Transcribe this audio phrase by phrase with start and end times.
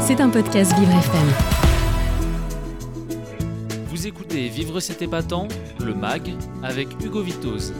[0.00, 1.28] C'est un podcast Vivre FM.
[3.86, 7.72] Vous écoutez Vivre cet épatant, le MAG, avec Hugo Vitoz.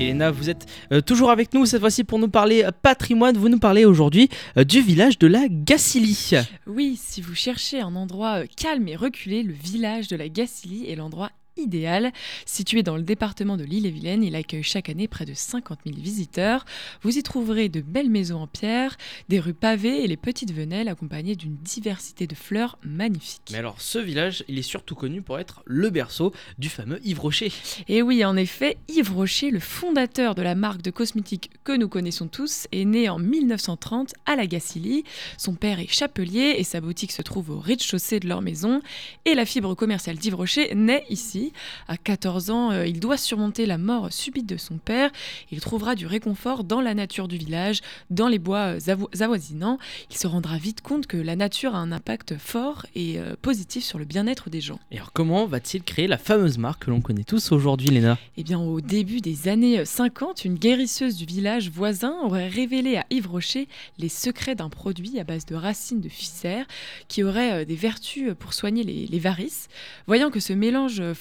[0.00, 3.36] Elena, vous êtes euh, toujours avec nous cette fois-ci pour nous parler euh, patrimoine.
[3.36, 6.32] Vous nous parlez aujourd'hui euh, du village de la Gacilly.
[6.66, 10.96] Oui, si vous cherchez un endroit calme et reculé, le village de la Gacilly est
[10.96, 12.12] l'endroit idéal.
[12.46, 16.64] Situé dans le département de l'Ille-et-Vilaine, il accueille chaque année près de 50 000 visiteurs.
[17.02, 18.96] Vous y trouverez de belles maisons en pierre,
[19.28, 23.50] des rues pavées et les petites venelles accompagnées d'une diversité de fleurs magnifiques.
[23.52, 27.20] Mais alors, ce village, il est surtout connu pour être le berceau du fameux Yves
[27.20, 27.52] Rocher.
[27.88, 31.88] Et oui, en effet, Yves Rocher, le fondateur de la marque de cosmétiques que nous
[31.88, 35.04] connaissons tous, est né en 1930 à la Gacilly.
[35.38, 38.80] Son père est chapelier et sa boutique se trouve au rez-de-chaussée de leur maison.
[39.24, 41.43] Et la fibre commerciale d'Yves Rocher naît ici.
[41.88, 45.10] À 14 ans, euh, il doit surmonter la mort subite de son père.
[45.50, 47.80] Il trouvera du réconfort dans la nature du village,
[48.10, 49.78] dans les bois euh, avo- avoisinants.
[50.10, 53.84] Il se rendra vite compte que la nature a un impact fort et euh, positif
[53.84, 54.78] sur le bien-être des gens.
[54.90, 58.18] Et alors, comment va-t-il créer la fameuse marque que l'on connaît tous aujourd'hui, Léna?
[58.36, 63.06] Eh bien, au début des années 50, une guérisseuse du village voisin aurait révélé à
[63.10, 66.66] Yves Rocher les secrets d'un produit à base de racines de ficère
[67.08, 69.68] qui aurait des vertus pour soigner les, les varices.
[70.06, 71.14] Voyant que ce mélange euh,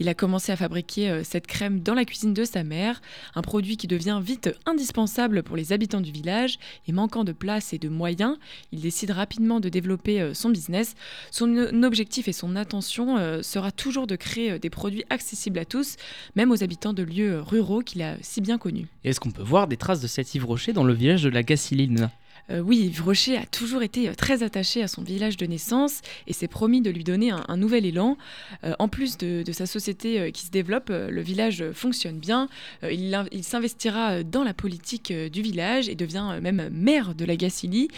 [0.00, 3.00] il a commencé à fabriquer euh, cette crème dans la cuisine de sa mère,
[3.34, 7.72] un produit qui devient vite indispensable pour les habitants du village et manquant de place
[7.72, 8.36] et de moyens,
[8.72, 10.94] il décide rapidement de développer euh, son business.
[11.30, 15.58] Son o- objectif et son intention euh, sera toujours de créer euh, des produits accessibles
[15.58, 15.96] à tous,
[16.36, 18.86] même aux habitants de lieux euh, ruraux qu'il a si bien connus.
[19.04, 21.42] Est-ce qu'on peut voir des traces de cet Yves Rocher dans le village de la
[21.70, 22.10] Léna
[22.50, 26.00] Euh, oui, Yves Rocher a toujours été euh, très attaché à son village de naissance
[26.26, 28.16] et s'est promis de lui donner un, nouvel élan.
[28.64, 32.48] Euh, en plus de, sa société qui se développe, le village fonctionne bien.
[32.88, 37.36] Il in- il s'investira dans la politique du village et devient même maire de la
[37.36, 37.88] Gacilly.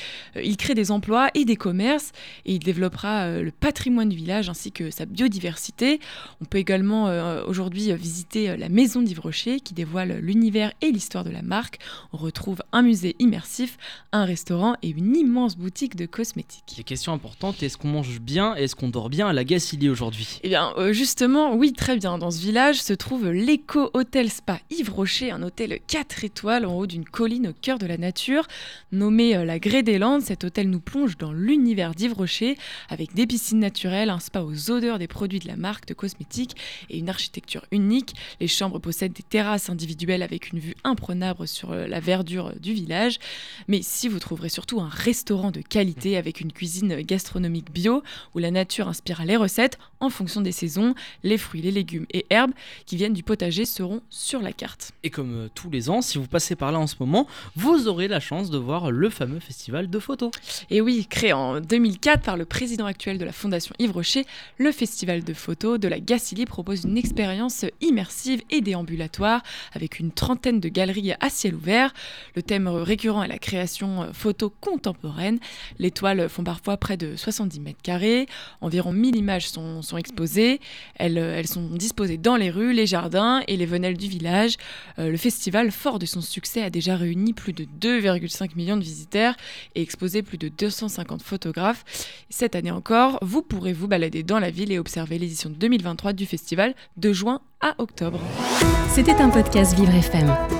[0.43, 2.13] Il crée des emplois et des commerces
[2.47, 6.01] et il développera le patrimoine du village ainsi que sa biodiversité.
[6.41, 7.05] On peut également
[7.47, 11.79] aujourd'hui visiter la maison d'Yves Rocher qui dévoile l'univers et l'histoire de la marque.
[12.13, 13.77] On retrouve un musée immersif,
[14.13, 16.75] un restaurant et une immense boutique de cosmétiques.
[16.77, 20.39] Des questions importantes, est-ce qu'on mange bien est-ce qu'on dort bien à la Gacilly aujourd'hui?
[20.45, 22.17] Eh bien, euh, justement, oui, très bien.
[22.17, 26.75] Dans ce village se trouve l'Eco Hôtel Spa Yves Rocher, un hôtel 4 étoiles en
[26.75, 28.47] haut d'une colline au cœur de la nature.
[28.93, 32.57] Nommé euh, la Grée des Landes, cet hôtel nous plonge dans l'univers d'Yves Rocher
[32.89, 36.57] avec des piscines naturelles, un spa aux odeurs des produits de la marque de cosmétiques
[36.89, 38.15] et une architecture unique.
[38.41, 42.73] Les chambres possèdent des terrasses individuelles avec une vue imprenable sur euh, la verdure du
[42.73, 43.19] village.
[43.67, 48.03] Mais ici, vous trouverez surtout un restaurant de qualité avec une cuisine gastronomique bio
[48.35, 50.95] où la nature inspire les recettes en fonction des saisons.
[51.25, 52.53] Les fruits, les légumes et herbes
[52.87, 54.93] qui viennent du potager seront sur la carte.
[55.03, 57.27] Et comme euh, tous les ans, si vous passez par là en ce moment,
[57.57, 60.31] vous aurez la chance de voir le fameux festival de photos.
[60.71, 64.27] Et oui, créé en 2004 par le président actuel de la Fondation Yves Rocher,
[64.59, 69.43] le festival de photos de la Gacilly propose une expérience immersive et déambulatoire
[69.73, 71.93] avec une trentaine de galeries à ciel ouvert.
[72.35, 75.39] Le thème récurrent est la création euh, photo contemporaine.
[75.79, 78.27] Les toiles font parfois près de 70 mètres carrés.
[78.61, 80.61] Environ 1000 images sont, exposées.
[80.97, 84.57] Elles, euh, elles sont disposées dans les rues, les jardins et les venelles du village.
[84.99, 88.83] Euh, le festival, fort de son succès, a déjà réuni plus de 2,5 millions de
[88.83, 89.35] visiteurs
[89.75, 91.85] et exposé plus de 250 photographes.
[92.31, 96.27] Cette année encore, vous pourrez vous balader dans la ville et observer l'édition 2023 du
[96.27, 98.21] festival de juin à octobre.
[98.89, 100.60] C'était un podcast Vivre FM.